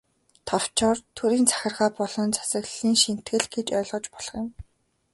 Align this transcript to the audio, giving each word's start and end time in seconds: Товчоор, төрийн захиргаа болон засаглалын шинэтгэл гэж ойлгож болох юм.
Товчоор, 0.47 0.97
төрийн 1.17 1.45
захиргаа 1.49 1.89
болон 1.99 2.29
засаглалын 2.37 2.95
шинэтгэл 3.03 3.45
гэж 3.55 3.67
ойлгож 3.77 4.05
болох 4.13 4.35
юм. 4.41 4.49